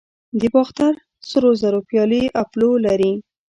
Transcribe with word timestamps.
د 0.39 0.41
باختر 0.55 0.93
سرو 1.29 1.49
زرو 1.61 1.79
پیالې 1.89 2.23
اپولو 2.41 2.71
لري 2.85 3.13